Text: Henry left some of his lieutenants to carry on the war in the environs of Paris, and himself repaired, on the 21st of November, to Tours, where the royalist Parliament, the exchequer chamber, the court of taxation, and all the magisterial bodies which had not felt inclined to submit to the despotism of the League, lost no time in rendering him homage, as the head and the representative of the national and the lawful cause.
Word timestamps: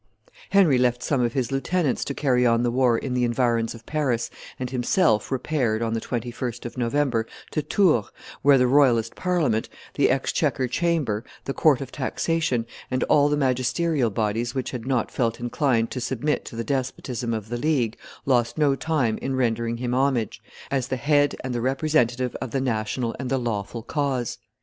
Henry 0.49 0.79
left 0.79 1.03
some 1.03 1.21
of 1.21 1.33
his 1.33 1.51
lieutenants 1.51 2.03
to 2.05 2.15
carry 2.15 2.43
on 2.43 2.63
the 2.63 2.71
war 2.71 2.97
in 2.97 3.13
the 3.13 3.23
environs 3.23 3.75
of 3.75 3.85
Paris, 3.85 4.31
and 4.59 4.71
himself 4.71 5.29
repaired, 5.29 5.83
on 5.83 5.93
the 5.93 6.01
21st 6.01 6.65
of 6.65 6.75
November, 6.75 7.27
to 7.51 7.61
Tours, 7.61 8.07
where 8.41 8.57
the 8.57 8.65
royalist 8.65 9.13
Parliament, 9.15 9.69
the 9.93 10.09
exchequer 10.09 10.67
chamber, 10.67 11.23
the 11.45 11.53
court 11.53 11.81
of 11.81 11.91
taxation, 11.91 12.65
and 12.89 13.03
all 13.03 13.29
the 13.29 13.37
magisterial 13.37 14.09
bodies 14.09 14.55
which 14.55 14.71
had 14.71 14.87
not 14.87 15.11
felt 15.11 15.39
inclined 15.39 15.91
to 15.91 16.01
submit 16.01 16.45
to 16.45 16.55
the 16.55 16.63
despotism 16.63 17.31
of 17.31 17.49
the 17.49 17.57
League, 17.59 17.95
lost 18.25 18.57
no 18.57 18.73
time 18.75 19.19
in 19.19 19.35
rendering 19.35 19.77
him 19.77 19.93
homage, 19.93 20.41
as 20.71 20.87
the 20.87 20.97
head 20.97 21.35
and 21.43 21.53
the 21.53 21.61
representative 21.61 22.33
of 22.41 22.49
the 22.49 22.59
national 22.59 23.15
and 23.19 23.29
the 23.29 23.37
lawful 23.37 23.83
cause. 23.83 24.39